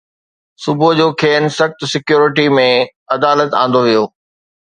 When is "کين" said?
1.23-1.49